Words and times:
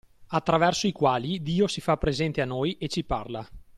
Attraverso 0.29 0.87
i 0.87 0.91
quali 0.91 1.43
Dio 1.43 1.67
si 1.67 1.79
fa 1.79 1.95
presente 1.95 2.41
a 2.41 2.45
noi 2.45 2.75
e 2.79 2.87
ci 2.87 3.03
parla 3.03 3.47